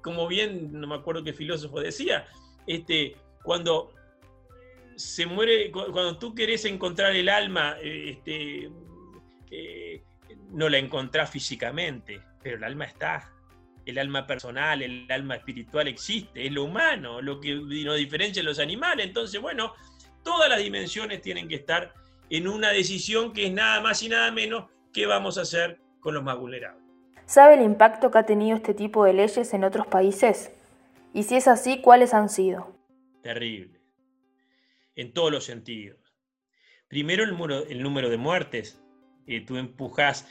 [0.05, 2.27] como bien, no me acuerdo qué filósofo decía,
[2.67, 3.91] este, cuando
[4.95, 8.69] se muere, cuando tú querés encontrar el alma, eh, este,
[9.49, 10.03] eh,
[10.51, 13.31] no la encontrás físicamente, pero el alma está.
[13.87, 18.47] el alma personal, el alma espiritual existe, es lo humano, lo que nos diferencia de
[18.47, 19.07] los animales.
[19.07, 19.73] Entonces, bueno,
[20.23, 21.93] todas las dimensiones tienen que estar
[22.29, 26.13] en una decisión que es nada más y nada menos que vamos a hacer con
[26.13, 26.84] los más vulnerables.
[27.25, 30.51] ¿Sabe el impacto que ha tenido este tipo de leyes en otros países?
[31.13, 32.75] Y si es así, ¿cuáles han sido?
[33.23, 33.79] Terrible,
[34.95, 35.97] en todos los sentidos.
[36.87, 38.79] Primero el número, de muertes.
[39.25, 40.27] Eh, tú empujas,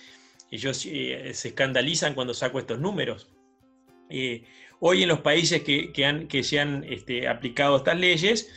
[0.52, 3.28] ellos eh, se escandalizan cuando saco estos números.
[4.08, 4.44] Eh,
[4.78, 8.52] hoy en los países que, han, se han este, aplicado estas leyes,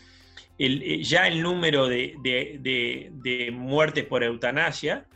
[0.60, 5.08] ya el número de, de muertes por eutanasia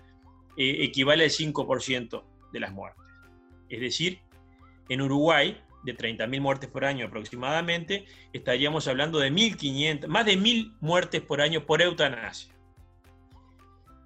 [0.55, 3.00] equivale al 5% de las muertes.
[3.71, 4.19] Es decir,
[4.89, 10.75] en Uruguay, de 30.000 muertes por año aproximadamente, estaríamos hablando de 1.500, más de 1.000
[10.81, 12.53] muertes por año por eutanasia.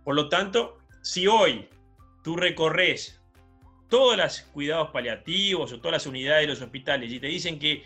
[0.03, 1.67] Por lo tanto, si hoy
[2.23, 3.19] tú recorres
[3.89, 7.83] todos los cuidados paliativos o todas las unidades de los hospitales y te dicen que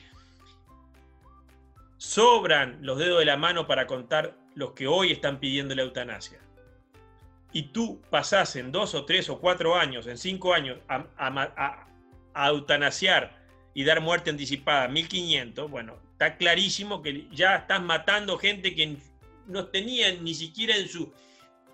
[1.98, 6.40] sobran los dedos de la mano para contar los que hoy están pidiendo la eutanasia,
[7.52, 11.86] y tú pasás en dos o tres o cuatro años, en cinco años, a,
[12.48, 13.38] eutanasiar
[13.74, 18.98] y dar muerte anticipada a 1500, bueno, está clarísimo que ya estás matando gente que
[19.48, 21.12] no tenía ni siquiera en su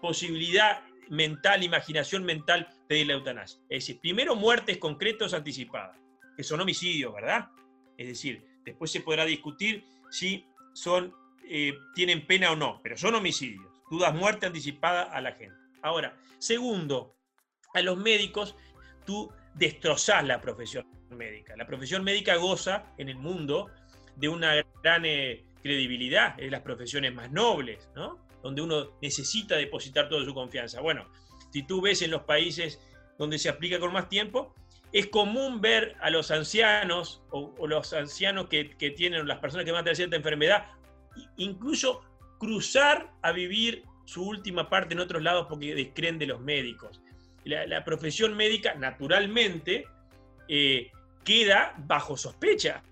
[0.01, 3.59] posibilidad mental, imaginación mental, pedir la eutanasia.
[3.69, 5.97] Es decir, primero muertes concretas anticipadas,
[6.35, 7.49] que son homicidios, ¿verdad?
[7.97, 11.13] Es decir, después se podrá discutir si son,
[11.47, 13.65] eh, tienen pena o no, pero son homicidios.
[13.89, 15.64] Tú das muerte anticipada a la gente.
[15.85, 17.15] Ahora, segundo,
[17.75, 18.55] a los médicos
[19.05, 21.55] tú destrozás la profesión médica.
[21.55, 23.69] La profesión médica goza en el mundo
[24.15, 28.17] de una gran eh, credibilidad, es las profesiones más nobles, ¿no?
[28.41, 30.81] Donde uno necesita depositar toda su confianza.
[30.81, 31.05] Bueno,
[31.53, 32.79] si tú ves en los países
[33.19, 34.55] donde se aplica con más tiempo,
[34.91, 39.71] es común ver a los ancianos o, los ancianos que, que, tienen, las personas que
[39.71, 40.65] van a tener cierta enfermedad,
[41.37, 42.01] incluso
[42.39, 47.01] cruzar a vivir su última parte en otros lados porque descreen de los médicos.
[47.43, 49.85] La, profesión médica, naturalmente,
[50.47, 50.91] eh,
[51.23, 52.83] queda bajo sospecha,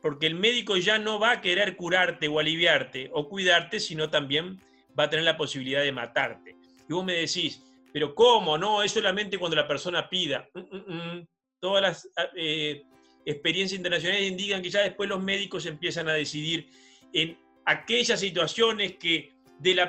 [0.00, 4.60] porque el médico ya no va a querer curarte o aliviarte o cuidarte, sino también
[4.98, 6.56] va a tener la posibilidad de matarte.
[6.88, 8.58] Y vos me decís, pero ¿cómo?
[8.58, 10.48] No, es solamente cuando la persona pida.
[10.54, 11.26] Mm, mm, mm.
[11.60, 12.84] Todas las eh,
[13.24, 16.68] experiencias internacionales indican que ya después los médicos empiezan a decidir
[17.12, 19.33] en aquellas situaciones que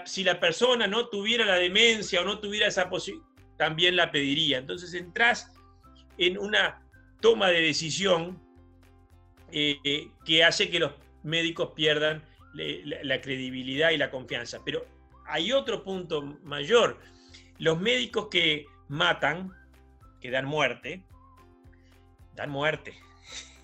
[0.05, 4.57] si la persona no tuviera la demencia o no tuviera esa posibilidad, también la pediría.
[4.57, 5.51] Entonces entras
[6.17, 6.81] en una
[7.21, 8.41] toma de decisión
[9.51, 10.91] eh, que hace que los
[11.23, 14.59] médicos pierdan la, credibilidad y la confianza.
[14.63, 14.85] Pero
[15.25, 16.99] hay otro punto mayor.
[17.57, 19.51] Los médicos que matan,
[20.21, 21.03] que dan muerte,
[22.33, 22.93] dan muerte.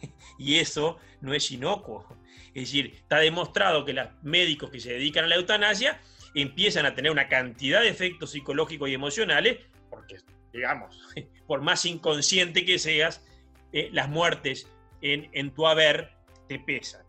[0.37, 2.05] y eso no es inocuo.
[2.53, 6.01] Es decir, está demostrado que los médicos que se dedican a la eutanasia
[6.33, 9.59] empiezan a tener una cantidad de efectos psicológicos y emocionales,
[9.89, 10.17] porque,
[10.51, 10.99] digamos,
[11.47, 13.25] por más inconsciente que seas,
[13.73, 14.67] eh, las muertes
[15.01, 16.11] en, tu haber
[16.47, 17.01] te pesan.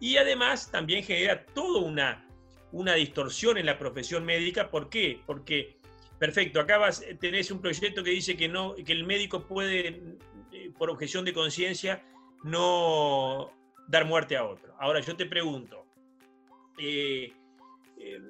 [0.00, 2.28] Y además también genera toda una,
[2.72, 4.70] una distorsión en la profesión médica.
[4.70, 5.20] ¿Por qué?
[5.26, 5.78] Porque,
[6.18, 6.78] perfecto, acá
[7.20, 10.02] tenés un proyecto que dice que, no, que el médico puede,
[10.52, 12.04] eh, por objeción de conciencia,
[12.44, 13.57] no
[13.88, 14.74] dar muerte a otro.
[14.78, 15.84] Ahora yo te pregunto,
[16.78, 17.32] eh,
[17.98, 18.20] eh,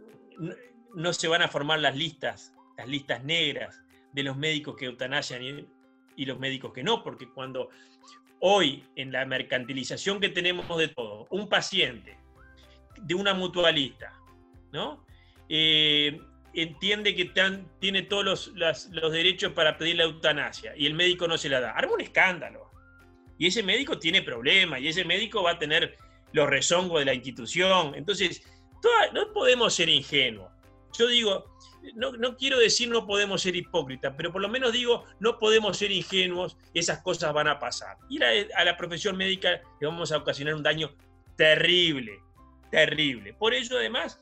[0.95, 5.43] no, se van a formar las listas, las listas negras de los médicos que eutanasian
[6.17, 7.69] y, los médicos que no, porque cuando
[8.41, 12.17] hoy en la mercantilización que tenemos de todo, un paciente
[13.01, 14.13] de una mutualista,
[14.73, 15.05] ¿no?
[15.49, 16.21] Eh,
[16.55, 17.33] entiende que
[17.79, 21.61] tiene todos los, los, derechos para pedir la eutanasia y el médico no se la
[21.61, 21.71] da.
[21.71, 22.69] Arma un escándalo
[23.39, 25.97] y ese médico tiene problemas y ese médico va a tener
[26.33, 27.95] los rezongos de la institución.
[27.95, 28.43] Entonces,
[29.13, 30.51] no podemos ser ingenuos.
[30.99, 31.45] Yo digo,
[31.95, 35.93] no, quiero decir no podemos ser hipócritas, pero por lo menos digo, no podemos ser
[35.93, 37.97] ingenuos, esas cosas van a pasar.
[38.09, 40.91] Y a, la profesión médica le vamos a ocasionar un daño
[41.37, 42.21] terrible,
[42.71, 43.35] terrible.
[43.35, 44.21] Por ello, además,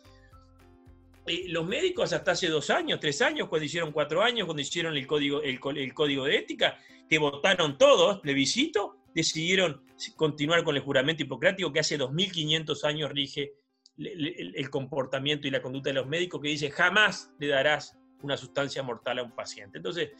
[1.26, 4.96] eh, los médicos hasta hace dos años, tres años, cuando hicieron cuatro años, cuando hicieron
[4.96, 9.82] el código, el, el código de ética, que votaron todos, plebiscito, decidieron
[10.14, 13.54] continuar con el juramento hipocrático que hace 2500 años rige
[13.96, 18.82] el, comportamiento y la conducta de los médicos, que dice jamás le darás una sustancia
[18.82, 19.78] mortal a un paciente.
[19.78, 20.10] Entonces,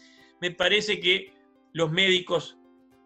[0.40, 1.30] me parece que
[1.74, 2.56] los médicos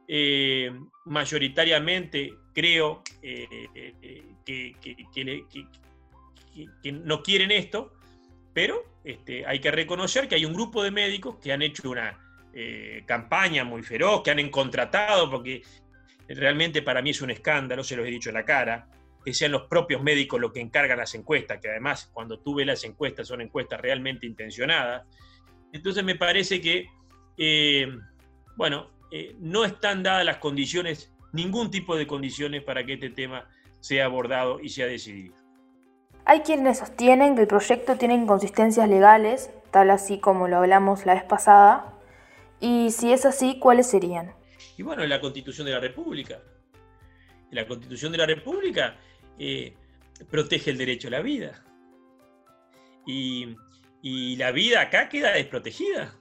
[0.07, 0.71] eh,
[1.07, 4.77] mayoritariamente creo eh, eh, que,
[6.93, 7.95] no quieren esto,
[8.53, 12.30] pero este, hay que reconocer que hay un grupo de médicos que han hecho una
[12.53, 15.63] eh, campaña muy feroz, que han contratado, porque
[16.29, 18.89] realmente para mí es un escándalo, se los he dicho en la cara,
[19.25, 22.67] que sean los propios médicos los que encargan las encuestas, que además cuando tú ves
[22.67, 25.07] las encuestas son encuestas realmente intencionadas.
[25.73, 26.89] Entonces me parece que,
[27.37, 27.89] eh,
[28.57, 33.49] bueno, eh, no están dadas las condiciones, ningún tipo de condiciones para que este tema
[33.81, 35.35] sea abordado y sea decidido.
[36.25, 41.15] Hay quienes sostienen que el proyecto tiene inconsistencias legales, tal así como lo hablamos la
[41.15, 41.90] vez pasada,
[42.61, 44.35] y si es así, ¿cuáles serían?
[44.77, 46.41] Y bueno, la Constitución de la República.
[47.51, 48.97] La Constitución de la República
[49.39, 49.75] eh,
[50.31, 51.65] protege el derecho a la vida.
[53.07, 53.57] Y,
[54.37, 56.15] la vida acá queda desprotegida,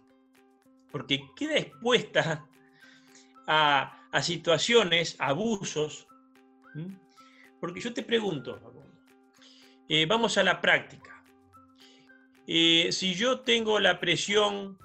[0.92, 2.46] porque queda expuesta
[3.48, 6.08] a, situaciones, abusos.
[7.60, 8.60] Porque yo te pregunto,
[9.88, 11.24] eh, vamos a la práctica.
[12.48, 14.78] Eh, si yo tengo la presión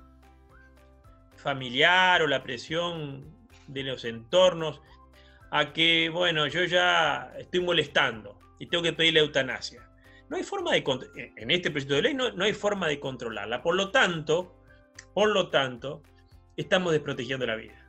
[1.44, 3.22] familiar o la presión
[3.68, 4.80] de los entornos
[5.50, 9.88] a que, bueno, yo ya estoy molestando y tengo que pedirle eutanasia.
[10.28, 10.83] No hay forma de,
[11.37, 13.62] en este proyecto de ley no, no hay forma de controlarla.
[13.62, 14.57] Por lo tanto,
[15.12, 16.02] por lo tanto,
[16.57, 17.87] estamos desprotegiendo la vida.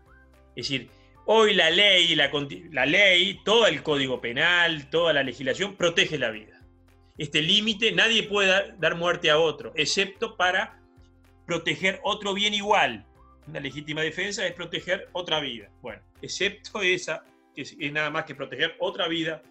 [0.49, 0.89] Es decir,
[1.25, 2.29] hoy la ley, la,
[2.71, 6.61] la ley, todo el código penal, toda la legislación protege la vida.
[7.17, 10.81] Este límite, nadie puede dar muerte a otro, excepto para
[11.45, 13.05] proteger otro bien igual.
[13.47, 15.69] Una legítima defensa es proteger otra vida.
[15.81, 19.41] Bueno, excepto esa, que es, nada más que proteger otra vida.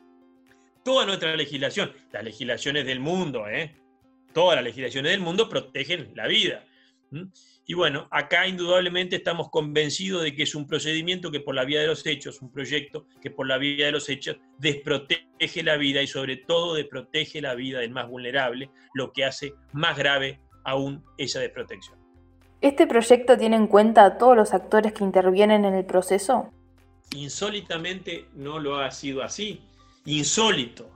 [0.83, 3.75] Toda nuestra legislación, las legislaciones del mundo, ¿eh?
[4.33, 6.65] todas las legislaciones del mundo protegen la vida.
[7.67, 11.81] Y bueno, acá indudablemente estamos convencidos de que es un procedimiento que por la vía
[11.81, 16.03] de los hechos, un proyecto que por la vía de los hechos desprotege la vida
[16.03, 21.03] y sobre todo desprotege la vida del más vulnerable, lo que hace más grave aún
[21.17, 22.04] esa desprotección.
[22.65, 26.51] ¿Este proyecto tiene en cuenta a todos los actores que intervienen en el proceso?
[27.15, 29.61] Insólitamente no lo ha sido así.
[30.07, 30.91] Insólito,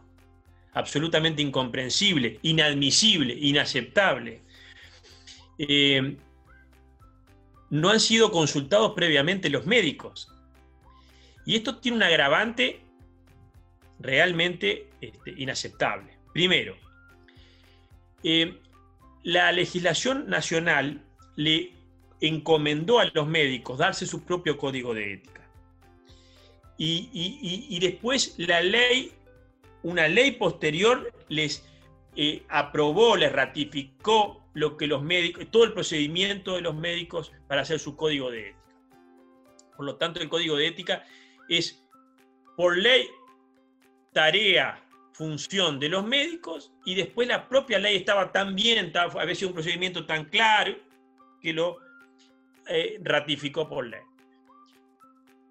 [0.72, 4.40] absolutamente incomprensible, inadmisible, inaceptable.
[5.58, 6.16] Eh,
[7.68, 10.32] no han sido consultados previamente los médicos.
[11.44, 12.80] Y esto tiene un agravante
[13.98, 16.16] realmente este, inaceptable.
[16.32, 16.78] Primero,
[18.22, 18.58] eh,
[19.22, 21.04] la legislación nacional
[21.38, 21.70] le
[22.20, 25.48] encomendó a los médicos darse su propio código de ética.
[26.76, 29.12] Y, después la ley,
[29.84, 31.64] una ley posterior, les
[32.16, 37.62] eh, aprobó, les ratificó lo que los médicos, todo el procedimiento de los médicos para
[37.62, 38.74] hacer su código de ética.
[39.76, 41.04] Por lo tanto, el código de ética
[41.48, 41.84] es
[42.56, 43.06] por ley
[44.12, 49.50] tarea, función de los médicos y después la propia ley estaba tan bien, había sido
[49.50, 50.87] un procedimiento tan claro
[51.40, 51.78] que lo
[52.66, 54.02] eh, ratificó por ley.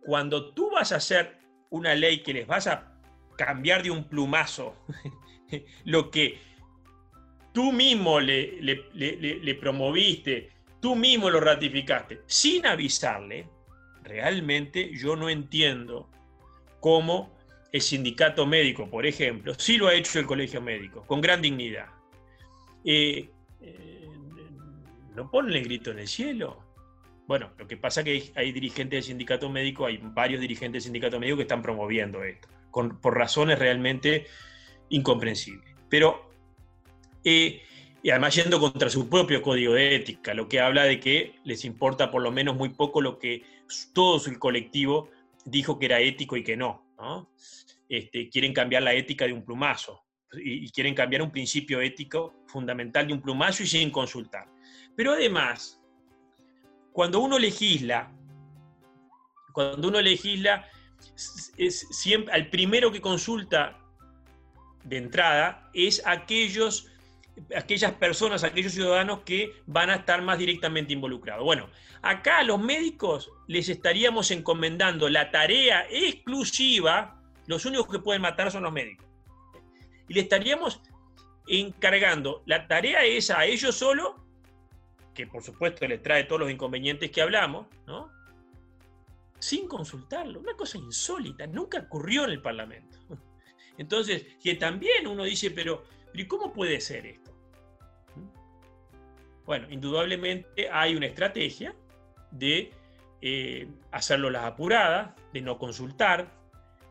[0.02, 1.38] Cuando tú vas a hacer
[1.69, 2.93] una ley que les vas a
[3.38, 4.76] cambiar de un plumazo
[5.86, 6.39] lo que
[7.54, 13.47] tú mismo le, promoviste, tú mismo lo ratificaste, sin avisarle,
[14.04, 16.08] realmente yo no entiendo
[16.80, 17.36] cómo
[17.71, 21.88] el sindicato médico, por ejemplo, sí lo ha hecho el colegio médico, con gran dignidad.
[22.86, 23.30] Eh,
[23.62, 23.96] eh,
[25.17, 26.63] no ponen el grito en el cielo.
[27.27, 30.93] Bueno, lo que pasa es que hay, dirigentes del sindicato médico, hay varios dirigentes del
[30.93, 34.27] sindicato médico que están promoviendo esto, por razones realmente
[34.89, 35.75] incomprensibles.
[35.89, 36.30] Pero,
[37.23, 37.63] eh,
[38.03, 41.65] y además yendo contra su propio código de ética, lo que habla de que les
[41.65, 43.43] importa por lo menos muy poco lo que
[43.93, 45.10] todo su colectivo
[45.45, 46.86] dijo que era ético y que no.
[47.89, 50.03] Este, quieren cambiar la ética de un plumazo
[50.34, 54.56] y, y quieren cambiar un principio ético fundamental de un plumazo y sin consultar.
[54.97, 55.79] Pero además,
[56.91, 58.12] cuando uno legisla,
[59.53, 60.65] cuando uno legisla,
[61.55, 63.77] es siempre, al primero que consulta
[64.83, 66.88] de entrada es aquellos,
[67.55, 71.45] aquellas personas, aquellos ciudadanos que van a estar más directamente involucrados.
[71.45, 71.69] Bueno,
[72.02, 78.52] acá a los médicos les estaríamos encomendando la tarea exclusiva, los únicos que pueden matar
[78.52, 79.06] son los médicos.
[80.08, 80.81] Y le estaríamos
[81.45, 84.27] encargando la tarea esa a ellos solo
[85.17, 88.11] que por supuesto les trae todos los inconvenientes que hablamos, ¿no?
[89.39, 90.39] Sin consultarlo.
[90.39, 92.99] Una cosa insólita, nunca ocurrió en el Parlamento.
[93.79, 97.31] Entonces, que también uno dice, pero, ¿y cómo puede ser esto?
[99.43, 101.73] Bueno, indudablemente hay una estrategia
[102.29, 102.71] de
[103.23, 106.31] eh, hacerlo las apuradas, de no consultar,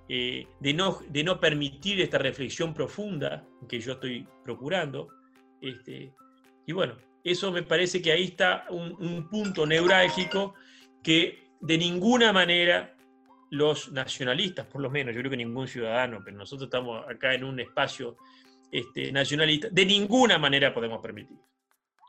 [0.08, 5.10] eh, de, no, de no permitir esta reflexión profunda que yo estoy procurando.
[5.60, 6.12] Este,
[6.66, 6.96] y bueno,
[7.26, 10.54] eso me parece que ahí está un, punto neurálgico
[11.02, 12.96] que de ninguna manera
[13.50, 17.42] los nacionalistas, por lo menos, yo creo que ningún ciudadano, pero nosotros estamos acá en
[17.42, 18.16] un espacio
[18.70, 21.36] este, nacionalista, de ninguna manera podemos permitir.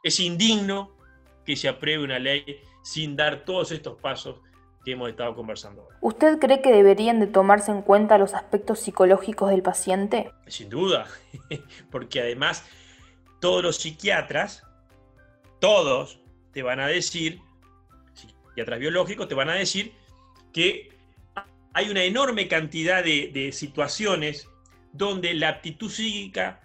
[0.03, 0.97] Es indigno
[1.43, 4.41] que se apruebe una ley sin dar todos estos pasos
[4.85, 5.97] que hemos estado conversando ahora.
[6.01, 10.31] ¿Usted cree que deberían de tomarse en cuenta los aspectos psicológicos del paciente?
[10.45, 11.07] Sin duda,
[11.91, 12.63] porque además
[13.41, 14.66] todos los psiquiatras,
[15.59, 16.19] todos
[16.51, 17.39] te van a decir,
[18.13, 19.93] psiquiatras biológicos te van a decir
[20.53, 20.89] que
[21.73, 24.49] hay una enorme cantidad de, situaciones
[24.93, 26.61] donde la aptitud psíquica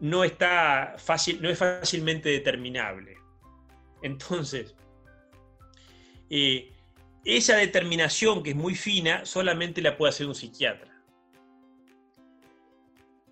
[0.00, 3.16] no, está fácil, no es fácilmente determinable.
[4.02, 4.74] Entonces,
[6.28, 6.72] eh,
[7.24, 10.90] esa determinación que es muy fina solamente la puede hacer un psiquiatra.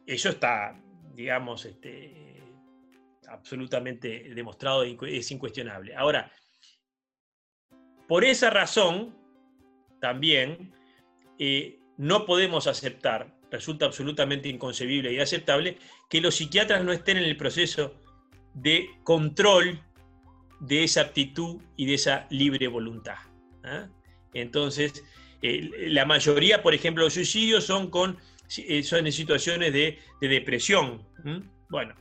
[0.07, 0.81] Eso está,
[1.15, 2.38] digamos, este,
[3.31, 5.95] absolutamente demostrado, es incuestionable.
[5.95, 6.31] Ahora,
[8.09, 9.15] por esa razón,
[10.01, 10.73] también
[11.39, 17.25] eh, no podemos aceptar, resulta absolutamente inconcebible y aceptable, que los psiquiatras no estén en
[17.25, 17.95] el proceso
[18.55, 19.81] de control
[20.61, 23.17] de esa aptitud y de esa libre voluntad.
[23.65, 23.89] ¿ah?
[24.35, 25.05] Entonces,
[25.43, 28.19] eh, la mayoría, por ejemplo, los suicidios son, con,
[28.57, 31.07] eh, son en situaciones de, depresión.
[31.69, 31.95] Bueno,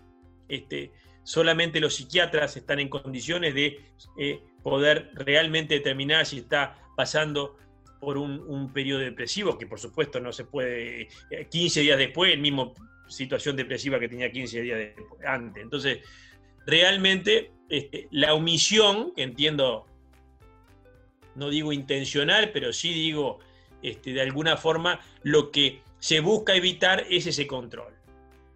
[0.48, 0.92] este,
[1.28, 3.82] solamente los psiquiatras están en condiciones de
[4.18, 7.58] eh, poder realmente determinar si está pasando
[8.00, 11.10] por un, un, periodo depresivo, que por supuesto no se puede,
[11.50, 12.74] 15 días después, el mismo
[13.10, 14.94] situación depresiva que tenía 15 días
[15.26, 15.62] antes.
[15.62, 16.00] Entonces,
[16.66, 19.86] realmente este, la omisión, que entiendo,
[21.36, 23.40] no digo intencional, pero sí digo
[23.82, 27.94] este, de alguna forma, lo que se busca evitar es ese control.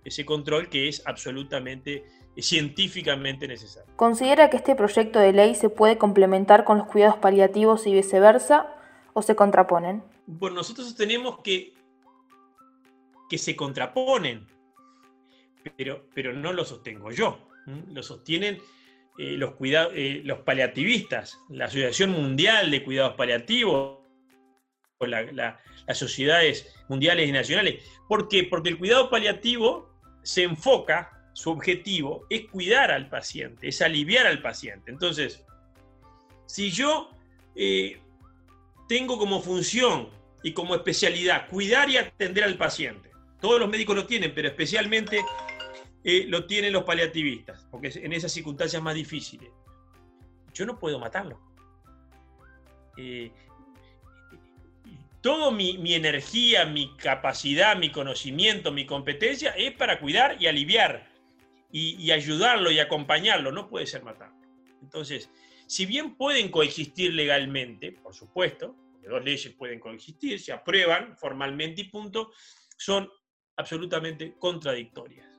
[0.05, 2.05] Ese control que es absolutamente
[2.37, 3.93] científicamente necesario.
[3.95, 8.73] ¿Considera que este proyecto de ley se puede complementar con los cuidados paliativos y viceversa
[9.13, 10.03] o se contraponen?
[10.25, 11.73] Bueno, nosotros tenemos que,
[13.29, 14.47] que se contraponen,
[15.75, 17.47] pero, pero no lo sostengo yo.
[17.89, 18.59] Lo sostienen
[19.17, 23.99] eh, los, eh, los paliativistas, la Asociación Mundial de Cuidados Paliativos,
[24.99, 25.57] las
[25.93, 27.83] sociedades mundiales y nacionales.
[28.07, 28.43] ¿Por qué?
[28.43, 34.41] Porque el cuidado paliativo se enfoca, su objetivo es cuidar al paciente, es aliviar al
[34.41, 34.91] paciente.
[34.91, 35.43] Entonces,
[36.45, 37.09] si yo
[37.55, 38.01] eh,
[38.87, 40.09] tengo como función
[40.43, 43.09] y como especialidad cuidar y atender al paciente,
[43.39, 45.23] todos los médicos lo tienen, pero especialmente
[46.03, 49.49] eh, lo tienen los paliativistas, porque en esas circunstancias más difíciles.
[50.53, 51.39] Yo no puedo matarlo.
[52.97, 53.31] Eh,
[55.21, 61.10] toda mi, energía, mi capacidad, mi conocimiento, mi competencia es para cuidar y aliviar
[61.71, 64.35] y, ayudarlo y acompañarlo, no puede ser matarlo.
[64.81, 65.29] Entonces,
[65.67, 68.75] si bien pueden coexistir legalmente, por supuesto,
[69.07, 72.31] dos leyes pueden coexistir, se aprueban formalmente y punto,
[72.77, 73.09] son
[73.55, 75.31] absolutamente contradictorias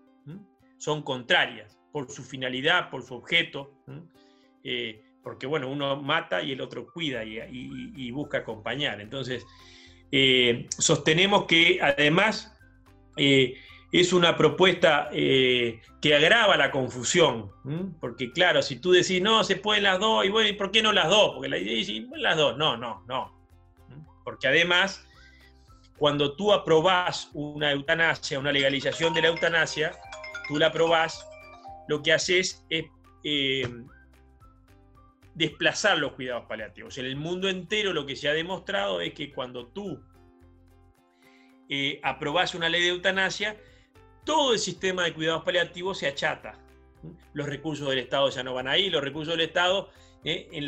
[0.82, 3.72] son contrarias por su finalidad, por su objeto,
[4.64, 9.00] eh, porque bueno, uno mata y el otro cuida y, busca acompañar.
[9.00, 9.46] Entonces,
[10.10, 12.52] eh, sostenemos que además
[13.16, 13.54] eh,
[13.92, 17.50] es una propuesta que agrava la confusión,
[18.00, 20.82] porque claro, si tú decís, no, se pueden las dos, y bueno, ¿y por qué
[20.82, 21.34] no las dos?
[21.34, 23.38] Porque la idea es, las dos, no, no, no.
[24.24, 25.06] Porque además,
[25.98, 29.92] cuando tú aprobás una eutanasia, una legalización de la eutanasia,
[30.48, 31.28] tú la probás,
[31.86, 32.86] lo que haces es
[33.24, 33.68] eh,
[35.34, 36.96] desplazar los cuidados paliativos.
[36.96, 40.02] En el mundo entero lo que se ha demostrado es que cuando tú
[41.68, 43.56] eh, aprobás una ley de eutanasia,
[44.24, 46.58] todo el sistema de cuidados paliativos se achata.
[47.32, 49.90] Los recursos del Estado ya no van ahí, los recursos del Estado
[50.24, 50.64] eh, en,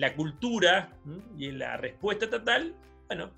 [0.00, 0.92] la, cultura
[1.38, 2.74] y en la respuesta estatal,
[3.06, 3.30] bueno,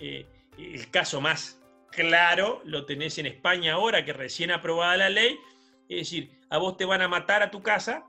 [0.00, 1.60] el caso más
[1.90, 5.38] claro lo tenés en España ahora, que recién aprobada la ley.
[5.88, 8.06] Es decir, a vos te van a matar a tu casa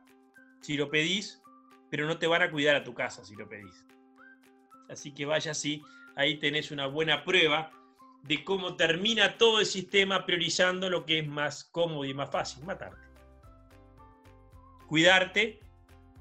[0.61, 1.41] si lo pedís,
[1.89, 3.85] pero no te van a cuidar a tu casa si lo pedís.
[4.89, 5.81] Así que vaya así,
[6.15, 7.71] ahí tenés una buena prueba
[8.23, 12.63] de cómo termina todo el sistema priorizando lo que es más cómodo y más fácil,
[12.63, 13.01] matarte.
[14.87, 15.59] Cuidarte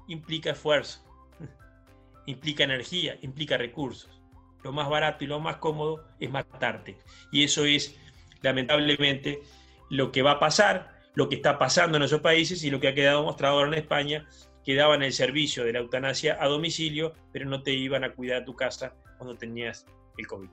[0.07, 1.05] implica esfuerzo,
[2.25, 4.21] implica energía, implica recursos
[4.63, 6.97] lo más barato y lo más cómodo es matarte.
[7.31, 7.97] Y eso es,
[8.41, 9.41] lamentablemente,
[9.89, 12.89] lo que va a pasar, lo que está pasando en esos países y lo que
[12.89, 14.27] ha quedado mostrado ahora en España,
[14.63, 18.43] que daban el servicio de la eutanasia a domicilio, pero no te iban a cuidar
[18.43, 19.85] a tu casa cuando tenías
[20.17, 20.49] el COVID.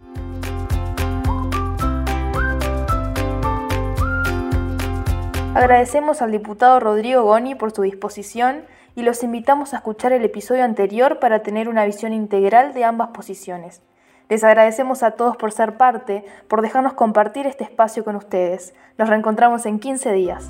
[5.59, 8.63] Agradecemos al diputado Rodrigo Goni por su disposición
[8.95, 13.09] y los invitamos a escuchar el episodio anterior para tener una visión integral de ambas
[13.09, 13.83] posiciones.
[14.29, 18.73] Les agradecemos a todos por ser parte, por dejarnos compartir este espacio con ustedes.
[18.99, 20.49] Nos reencontramos en 15 días.